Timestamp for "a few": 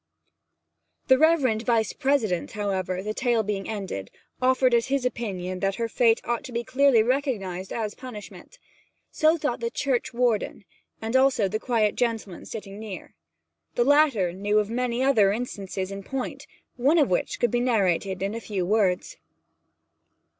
18.33-18.65